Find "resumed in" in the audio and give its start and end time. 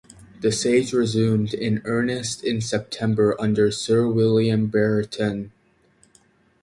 0.93-1.79